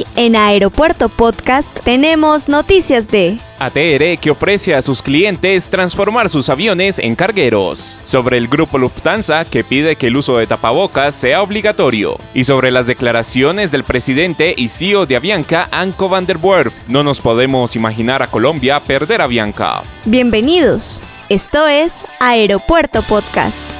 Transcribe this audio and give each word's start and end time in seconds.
Hoy 0.00 0.06
en 0.16 0.34
Aeropuerto 0.34 1.10
Podcast 1.10 1.80
tenemos 1.80 2.48
noticias 2.48 3.08
de 3.08 3.38
ATR 3.58 4.18
que 4.18 4.30
ofrece 4.30 4.74
a 4.74 4.80
sus 4.80 5.02
clientes 5.02 5.68
transformar 5.68 6.30
sus 6.30 6.48
aviones 6.48 6.98
en 6.98 7.14
cargueros, 7.14 8.00
sobre 8.02 8.38
el 8.38 8.48
grupo 8.48 8.78
Lufthansa 8.78 9.44
que 9.44 9.62
pide 9.62 9.96
que 9.96 10.06
el 10.06 10.16
uso 10.16 10.38
de 10.38 10.46
tapabocas 10.46 11.14
sea 11.14 11.42
obligatorio, 11.42 12.16
y 12.32 12.44
sobre 12.44 12.70
las 12.70 12.86
declaraciones 12.86 13.72
del 13.72 13.84
presidente 13.84 14.54
y 14.56 14.68
CEO 14.68 15.04
de 15.04 15.16
Avianca, 15.16 15.68
Anko 15.70 16.08
van 16.08 16.24
der 16.24 16.38
Werf. 16.40 16.72
No 16.88 17.02
nos 17.02 17.20
podemos 17.20 17.76
imaginar 17.76 18.22
a 18.22 18.30
Colombia 18.30 18.80
perder 18.80 19.20
a 19.20 19.24
Avianca. 19.24 19.82
Bienvenidos, 20.06 21.02
esto 21.28 21.66
es 21.66 22.06
Aeropuerto 22.20 23.02
Podcast. 23.02 23.79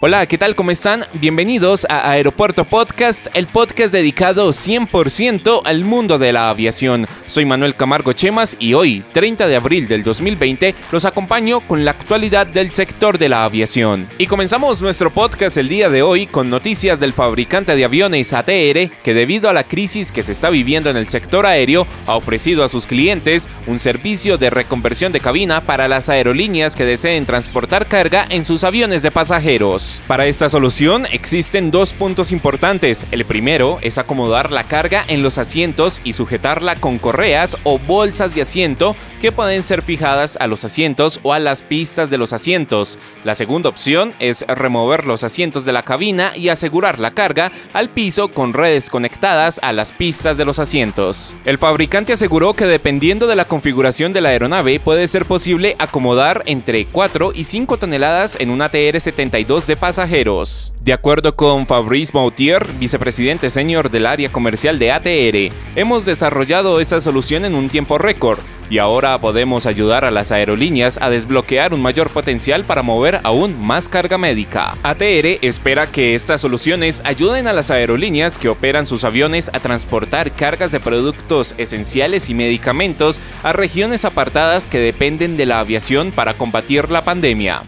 Hola, 0.00 0.26
¿qué 0.26 0.38
tal? 0.38 0.54
¿Cómo 0.54 0.70
están? 0.70 1.06
Bienvenidos 1.14 1.84
a 1.90 2.08
Aeropuerto 2.08 2.64
Podcast, 2.64 3.26
el 3.34 3.48
podcast 3.48 3.92
dedicado 3.92 4.50
100% 4.50 5.62
al 5.64 5.82
mundo 5.82 6.18
de 6.18 6.32
la 6.32 6.50
aviación. 6.50 7.08
Soy 7.26 7.44
Manuel 7.44 7.74
Camargo 7.74 8.12
Chemas 8.12 8.54
y 8.60 8.74
hoy, 8.74 9.04
30 9.12 9.48
de 9.48 9.56
abril 9.56 9.88
del 9.88 10.04
2020, 10.04 10.76
los 10.92 11.04
acompaño 11.04 11.66
con 11.66 11.84
la 11.84 11.90
actualidad 11.90 12.46
del 12.46 12.72
sector 12.72 13.18
de 13.18 13.28
la 13.28 13.42
aviación. 13.42 14.08
Y 14.18 14.28
comenzamos 14.28 14.80
nuestro 14.80 15.12
podcast 15.12 15.56
el 15.56 15.68
día 15.68 15.88
de 15.88 16.02
hoy 16.02 16.28
con 16.28 16.48
noticias 16.48 17.00
del 17.00 17.12
fabricante 17.12 17.74
de 17.74 17.84
aviones 17.84 18.32
ATR, 18.32 19.02
que 19.02 19.14
debido 19.14 19.50
a 19.50 19.52
la 19.52 19.64
crisis 19.64 20.12
que 20.12 20.22
se 20.22 20.30
está 20.30 20.48
viviendo 20.48 20.90
en 20.90 20.96
el 20.96 21.08
sector 21.08 21.44
aéreo, 21.44 21.88
ha 22.06 22.14
ofrecido 22.14 22.62
a 22.62 22.68
sus 22.68 22.86
clientes 22.86 23.48
un 23.66 23.80
servicio 23.80 24.38
de 24.38 24.50
reconversión 24.50 25.10
de 25.10 25.18
cabina 25.18 25.62
para 25.62 25.88
las 25.88 26.08
aerolíneas 26.08 26.76
que 26.76 26.84
deseen 26.84 27.26
transportar 27.26 27.88
carga 27.88 28.26
en 28.30 28.44
sus 28.44 28.62
aviones 28.62 29.02
de 29.02 29.10
pasajeros. 29.10 29.87
Para 30.06 30.26
esta 30.26 30.48
solución 30.48 31.06
existen 31.10 31.70
dos 31.70 31.92
puntos 31.92 32.32
importantes. 32.32 33.06
El 33.10 33.24
primero 33.24 33.78
es 33.82 33.98
acomodar 33.98 34.50
la 34.50 34.64
carga 34.64 35.04
en 35.08 35.22
los 35.22 35.38
asientos 35.38 36.00
y 36.04 36.12
sujetarla 36.12 36.76
con 36.76 36.98
correas 36.98 37.56
o 37.64 37.78
bolsas 37.78 38.34
de 38.34 38.42
asiento 38.42 38.96
que 39.20 39.32
pueden 39.32 39.62
ser 39.62 39.82
fijadas 39.82 40.36
a 40.40 40.46
los 40.46 40.64
asientos 40.64 41.20
o 41.22 41.32
a 41.32 41.38
las 41.38 41.62
pistas 41.62 42.10
de 42.10 42.18
los 42.18 42.32
asientos. 42.32 42.98
La 43.24 43.34
segunda 43.34 43.68
opción 43.68 44.14
es 44.18 44.44
remover 44.46 45.04
los 45.04 45.24
asientos 45.24 45.64
de 45.64 45.72
la 45.72 45.82
cabina 45.82 46.32
y 46.36 46.48
asegurar 46.48 46.98
la 46.98 47.12
carga 47.12 47.52
al 47.72 47.90
piso 47.90 48.28
con 48.28 48.54
redes 48.54 48.90
conectadas 48.90 49.60
a 49.62 49.72
las 49.72 49.92
pistas 49.92 50.36
de 50.36 50.44
los 50.44 50.58
asientos. 50.58 51.34
El 51.44 51.58
fabricante 51.58 52.12
aseguró 52.12 52.54
que 52.54 52.66
dependiendo 52.66 53.26
de 53.26 53.36
la 53.36 53.46
configuración 53.46 54.12
de 54.12 54.20
la 54.20 54.30
aeronave 54.30 54.80
puede 54.80 55.08
ser 55.08 55.26
posible 55.26 55.76
acomodar 55.78 56.42
entre 56.46 56.86
4 56.86 57.32
y 57.34 57.44
5 57.44 57.76
toneladas 57.78 58.36
en 58.38 58.50
una 58.50 58.70
TR-72 58.70 59.66
de 59.66 59.76
pasajeros. 59.78 60.72
De 60.80 60.92
acuerdo 60.92 61.36
con 61.36 61.66
Fabrice 61.66 62.12
Mautier, 62.14 62.66
vicepresidente 62.78 63.50
senior 63.50 63.90
del 63.90 64.06
área 64.06 64.30
comercial 64.30 64.78
de 64.78 64.92
ATR, 64.92 65.54
hemos 65.76 66.04
desarrollado 66.04 66.80
esa 66.80 67.00
solución 67.00 67.44
en 67.44 67.54
un 67.54 67.68
tiempo 67.68 67.98
récord 67.98 68.38
y 68.70 68.78
ahora 68.78 69.18
podemos 69.20 69.66
ayudar 69.66 70.04
a 70.04 70.10
las 70.10 70.30
aerolíneas 70.32 70.98
a 71.00 71.10
desbloquear 71.10 71.72
un 71.72 71.80
mayor 71.80 72.10
potencial 72.10 72.64
para 72.64 72.82
mover 72.82 73.20
aún 73.22 73.58
más 73.60 73.88
carga 73.88 74.18
médica. 74.18 74.76
ATR 74.82 75.38
espera 75.42 75.86
que 75.86 76.14
estas 76.14 76.40
soluciones 76.40 77.02
ayuden 77.04 77.46
a 77.48 77.52
las 77.52 77.70
aerolíneas 77.70 78.38
que 78.38 78.48
operan 78.48 78.86
sus 78.86 79.04
aviones 79.04 79.50
a 79.52 79.60
transportar 79.60 80.32
cargas 80.32 80.72
de 80.72 80.80
productos 80.80 81.54
esenciales 81.58 82.28
y 82.28 82.34
medicamentos 82.34 83.20
a 83.42 83.52
regiones 83.52 84.04
apartadas 84.04 84.68
que 84.68 84.78
dependen 84.78 85.36
de 85.36 85.46
la 85.46 85.60
aviación 85.60 86.12
para 86.12 86.34
combatir 86.34 86.90
la 86.90 87.04
pandemia. 87.04 87.62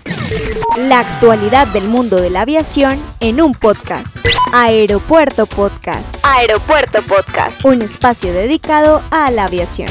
La 0.88 1.00
actualidad 1.00 1.66
del 1.68 1.88
mundo 1.88 2.16
de 2.16 2.30
la 2.30 2.40
aviación 2.40 2.98
en 3.20 3.42
un 3.42 3.52
podcast. 3.52 4.16
Aeropuerto 4.54 5.44
Podcast. 5.44 6.16
Aeropuerto 6.22 7.02
Podcast. 7.02 7.62
Un 7.66 7.82
espacio 7.82 8.32
dedicado 8.32 9.02
a 9.10 9.30
la 9.30 9.44
aviación. 9.44 9.88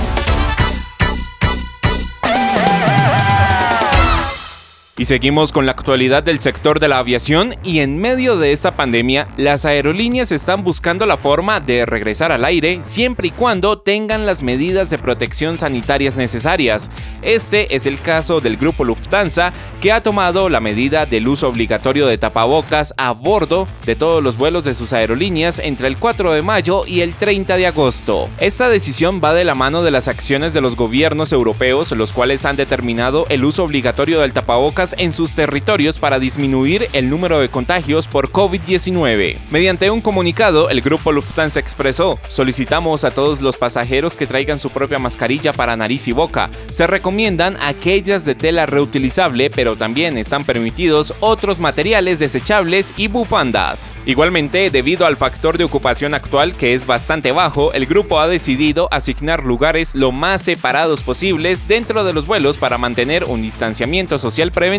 Y 5.00 5.06
seguimos 5.06 5.54
con 5.54 5.66
la 5.66 5.72
actualidad 5.72 6.24
del 6.24 6.40
sector 6.40 6.82
de 6.82 6.90
la 6.90 6.98
aviación 6.98 7.56
y 7.64 7.80
en 7.80 7.98
medio 8.02 8.36
de 8.36 8.52
esta 8.52 8.76
pandemia, 8.76 9.30
las 9.38 9.64
aerolíneas 9.64 10.34
están 10.34 10.66
buscando 10.66 11.06
la 11.06 11.16
forma 11.16 11.62
de 11.62 11.86
regresar 11.86 12.34
al 12.34 12.44
aire 12.44 12.80
siempre 12.82 13.30
y 13.30 13.32
cuando 13.32 13.80
tengan 13.80 14.26
las 14.26 14.44
medidas 14.44 14.90
de 14.90 14.98
protección 14.98 15.58
sanitarias 15.58 16.18
necesarias. 16.18 16.92
Este 17.22 17.74
es 17.78 17.86
el 17.86 18.02
caso 18.02 18.42
del 18.42 18.58
grupo 18.58 18.84
Lufthansa 18.84 19.54
que 19.80 19.94
ha 19.94 20.04
tomado 20.04 20.50
la 20.50 20.60
medida 20.60 21.06
del 21.06 21.30
uso 21.30 21.48
obligatorio 21.48 22.06
de 22.06 22.18
tapabocas 22.18 22.94
a 22.98 23.14
bordo 23.14 23.70
de 23.86 23.96
todos 23.96 24.22
los 24.22 24.36
vuelos 24.36 24.66
de 24.66 24.74
sus 24.74 24.92
aerolíneas 24.92 25.60
entre 25.60 25.88
el 25.88 25.96
4 25.96 26.34
de 26.34 26.42
mayo 26.42 26.86
y 26.86 27.00
el 27.00 27.14
30 27.14 27.56
de 27.56 27.68
agosto. 27.68 28.28
Esta 28.42 28.68
decisión 28.68 29.22
va 29.24 29.34
de 29.34 29.46
la 29.46 29.56
mano 29.56 29.82
de 29.82 29.92
las 29.92 30.10
acciones 30.10 30.54
de 30.54 30.60
los 30.60 30.76
gobiernos 30.76 31.32
europeos, 31.32 31.90
los 31.94 32.12
cuales 32.12 32.44
han 32.44 32.58
determinado 32.58 33.26
el 33.30 33.46
uso 33.46 33.64
obligatorio 33.64 34.20
del 34.20 34.34
tapabocas 34.34 34.89
en 34.98 35.14
sus 35.14 35.36
territorios 35.36 36.00
para 36.00 36.20
disminuir 36.20 36.90
el 36.94 37.10
número 37.10 37.40
de 37.40 37.50
contagios 37.50 38.08
por 38.08 38.32
COVID-19. 38.32 39.38
Mediante 39.52 39.92
un 39.92 40.02
comunicado, 40.02 40.70
el 40.70 40.82
grupo 40.82 41.12
Lufthansa 41.12 41.60
expresó, 41.60 42.20
solicitamos 42.28 43.04
a 43.04 43.12
todos 43.12 43.42
los 43.42 43.58
pasajeros 43.58 44.18
que 44.18 44.28
traigan 44.28 44.60
su 44.60 44.70
propia 44.70 45.00
mascarilla 45.00 45.54
para 45.54 45.78
nariz 45.78 46.08
y 46.08 46.12
boca. 46.12 46.50
Se 46.70 46.88
recomiendan 46.88 47.58
aquellas 47.62 48.26
de 48.26 48.36
tela 48.36 48.66
reutilizable, 48.66 49.50
pero 49.50 49.76
también 49.76 50.18
están 50.18 50.44
permitidos 50.44 51.14
otros 51.20 51.60
materiales 51.60 52.20
desechables 52.20 52.94
y 52.98 53.08
bufandas. 53.08 54.00
Igualmente, 54.06 54.70
debido 54.70 55.06
al 55.06 55.18
factor 55.18 55.58
de 55.58 55.64
ocupación 55.64 56.14
actual 56.14 56.56
que 56.56 56.74
es 56.74 56.86
bastante 56.86 57.32
bajo, 57.32 57.74
el 57.74 57.86
grupo 57.86 58.20
ha 58.20 58.28
decidido 58.28 58.88
asignar 58.92 59.44
lugares 59.44 59.96
lo 59.96 60.12
más 60.12 60.42
separados 60.42 61.04
posibles 61.04 61.68
dentro 61.68 62.04
de 62.04 62.14
los 62.14 62.26
vuelos 62.26 62.58
para 62.58 62.78
mantener 62.78 63.26
un 63.26 63.42
distanciamiento 63.42 64.18
social 64.18 64.52
preventivo 64.52 64.79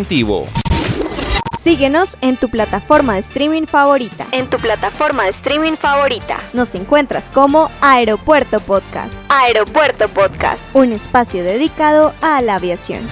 Síguenos 1.59 2.17
en 2.23 2.39
tu 2.39 2.49
plataforma 2.49 3.15
de 3.15 3.21
streaming 3.21 3.67
favorita. 3.67 4.27
En 4.33 4.49
tu 4.49 4.57
plataforma 4.57 5.25
de 5.25 5.31
streaming 5.31 5.77
favorita. 5.77 6.39
Nos 6.55 6.75
encuentras 6.75 7.29
como 7.29 7.71
Aeropuerto 7.83 8.61
Podcast. 8.61 9.13
Aeropuerto 9.29 10.09
Podcast. 10.09 10.59
Un 10.73 10.93
espacio 10.93 11.45
dedicado 11.45 12.15
a 12.23 12.41
la 12.41 12.55
aviación. 12.55 13.07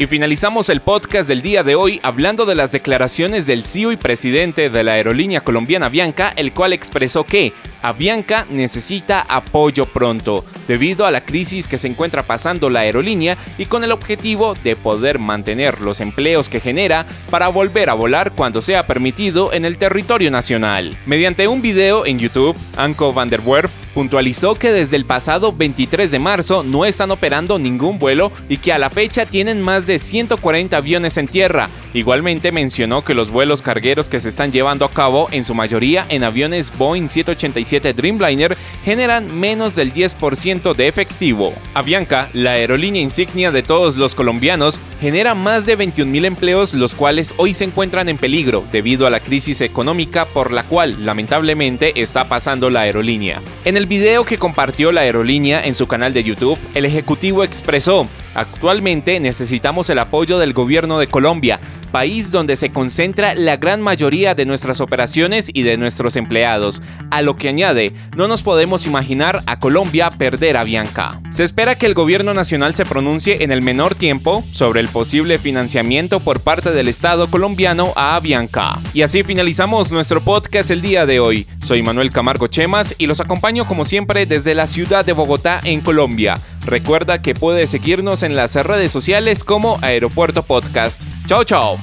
Y 0.00 0.06
finalizamos 0.06 0.70
el 0.70 0.80
podcast 0.80 1.28
del 1.28 1.42
día 1.42 1.62
de 1.62 1.74
hoy 1.74 2.00
hablando 2.02 2.46
de 2.46 2.54
las 2.54 2.72
declaraciones 2.72 3.46
del 3.46 3.66
CEO 3.66 3.92
y 3.92 3.98
presidente 3.98 4.70
de 4.70 4.82
la 4.82 4.92
aerolínea 4.92 5.42
colombiana 5.42 5.86
Avianca, 5.86 6.32
el 6.36 6.54
cual 6.54 6.72
expresó 6.72 7.24
que 7.24 7.52
Avianca 7.82 8.46
necesita 8.48 9.20
apoyo 9.20 9.84
pronto, 9.84 10.42
debido 10.66 11.04
a 11.04 11.10
la 11.10 11.26
crisis 11.26 11.68
que 11.68 11.76
se 11.76 11.86
encuentra 11.86 12.22
pasando 12.22 12.70
la 12.70 12.80
aerolínea 12.80 13.36
y 13.58 13.66
con 13.66 13.84
el 13.84 13.92
objetivo 13.92 14.54
de 14.64 14.74
poder 14.74 15.18
mantener 15.18 15.82
los 15.82 16.00
empleos 16.00 16.48
que 16.48 16.60
genera 16.60 17.04
para 17.28 17.48
volver 17.48 17.90
a 17.90 17.94
volar 17.94 18.32
cuando 18.32 18.62
sea 18.62 18.86
permitido 18.86 19.52
en 19.52 19.66
el 19.66 19.76
territorio 19.76 20.30
nacional. 20.30 20.96
Mediante 21.04 21.46
un 21.46 21.60
video 21.60 22.06
en 22.06 22.18
YouTube, 22.18 22.56
Anko 22.78 23.12
van 23.12 23.28
der 23.28 23.42
Werf 23.44 23.79
puntualizó 23.94 24.54
que 24.54 24.72
desde 24.72 24.96
el 24.96 25.04
pasado 25.04 25.52
23 25.52 26.10
de 26.10 26.18
marzo 26.18 26.62
no 26.62 26.84
están 26.84 27.10
operando 27.10 27.58
ningún 27.58 27.98
vuelo 27.98 28.32
y 28.48 28.58
que 28.58 28.72
a 28.72 28.78
la 28.78 28.90
fecha 28.90 29.26
tienen 29.26 29.60
más 29.60 29.86
de 29.86 29.98
140 29.98 30.76
aviones 30.76 31.16
en 31.16 31.28
tierra. 31.28 31.68
Igualmente 31.92 32.52
mencionó 32.52 33.04
que 33.04 33.14
los 33.14 33.30
vuelos 33.30 33.62
cargueros 33.62 34.08
que 34.08 34.20
se 34.20 34.28
están 34.28 34.52
llevando 34.52 34.84
a 34.84 34.90
cabo 34.90 35.28
en 35.32 35.44
su 35.44 35.54
mayoría 35.54 36.06
en 36.08 36.22
aviones 36.22 36.70
Boeing 36.76 37.08
787 37.08 37.94
Dreamliner 37.94 38.56
generan 38.84 39.38
menos 39.38 39.74
del 39.74 39.92
10% 39.92 40.74
de 40.74 40.86
efectivo. 40.86 41.52
Avianca, 41.74 42.30
la 42.32 42.52
aerolínea 42.52 43.02
insignia 43.02 43.50
de 43.50 43.64
todos 43.64 43.96
los 43.96 44.14
colombianos, 44.14 44.78
genera 45.00 45.34
más 45.34 45.66
de 45.66 45.76
21.000 45.76 46.24
empleos 46.26 46.74
los 46.74 46.94
cuales 46.94 47.34
hoy 47.38 47.54
se 47.54 47.64
encuentran 47.64 48.08
en 48.08 48.18
peligro 48.18 48.64
debido 48.70 49.06
a 49.06 49.10
la 49.10 49.20
crisis 49.20 49.60
económica 49.60 50.26
por 50.26 50.52
la 50.52 50.62
cual 50.62 51.04
lamentablemente 51.04 52.00
está 52.00 52.28
pasando 52.28 52.70
la 52.70 52.82
aerolínea. 52.82 53.40
En 53.64 53.76
el 53.76 53.86
video 53.86 54.24
que 54.24 54.38
compartió 54.38 54.92
la 54.92 55.00
aerolínea 55.00 55.64
en 55.64 55.74
su 55.74 55.88
canal 55.88 56.12
de 56.12 56.22
YouTube, 56.22 56.58
el 56.74 56.84
ejecutivo 56.84 57.42
expresó 57.42 58.06
Actualmente 58.34 59.18
necesitamos 59.20 59.90
el 59.90 59.98
apoyo 59.98 60.38
del 60.38 60.52
gobierno 60.52 60.98
de 60.98 61.06
Colombia, 61.06 61.60
país 61.90 62.30
donde 62.30 62.56
se 62.56 62.72
concentra 62.72 63.34
la 63.34 63.56
gran 63.56 63.82
mayoría 63.82 64.34
de 64.34 64.46
nuestras 64.46 64.80
operaciones 64.80 65.50
y 65.52 65.62
de 65.62 65.76
nuestros 65.76 66.16
empleados, 66.16 66.82
a 67.10 67.22
lo 67.22 67.36
que 67.36 67.48
añade, 67.48 67.92
no 68.16 68.28
nos 68.28 68.42
podemos 68.42 68.86
imaginar 68.86 69.42
a 69.46 69.58
Colombia 69.58 70.10
perder 70.10 70.56
a 70.56 70.64
Bianca. 70.64 71.20
Se 71.30 71.44
espera 71.44 71.74
que 71.74 71.86
el 71.86 71.94
gobierno 71.94 72.34
nacional 72.34 72.74
se 72.74 72.84
pronuncie 72.84 73.42
en 73.42 73.50
el 73.50 73.62
menor 73.62 73.94
tiempo 73.94 74.44
sobre 74.52 74.80
el 74.80 74.88
posible 74.88 75.38
financiamiento 75.38 76.20
por 76.20 76.40
parte 76.40 76.70
del 76.70 76.88
Estado 76.88 77.30
colombiano 77.30 77.92
a 77.96 78.16
Avianca. 78.16 78.78
Y 78.94 79.02
así 79.02 79.22
finalizamos 79.22 79.90
nuestro 79.90 80.20
podcast 80.20 80.70
el 80.70 80.82
día 80.82 81.06
de 81.06 81.20
hoy. 81.20 81.46
Soy 81.64 81.82
Manuel 81.82 82.10
Camargo 82.10 82.46
Chemas 82.46 82.94
y 82.98 83.06
los 83.06 83.20
acompaño 83.20 83.64
como 83.64 83.84
siempre 83.84 84.26
desde 84.26 84.54
la 84.54 84.66
ciudad 84.66 85.04
de 85.04 85.12
Bogotá 85.12 85.60
en 85.64 85.80
Colombia. 85.80 86.38
Recuerda 86.66 87.22
que 87.22 87.34
puedes 87.34 87.70
seguirnos 87.70 88.22
en 88.22 88.36
las 88.36 88.54
redes 88.54 88.92
sociales 88.92 89.44
como 89.44 89.78
Aeropuerto 89.82 90.42
Podcast. 90.42 91.02
Chao, 91.26 91.44
chao. 91.44 91.78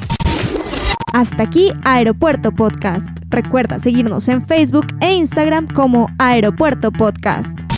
Hasta 1.14 1.44
aquí 1.44 1.72
Aeropuerto 1.84 2.52
Podcast. 2.52 3.10
Recuerda 3.30 3.80
seguirnos 3.80 4.28
en 4.28 4.46
Facebook 4.46 4.88
e 5.00 5.14
Instagram 5.14 5.68
como 5.68 6.10
Aeropuerto 6.20 6.92
Podcast. 6.92 7.77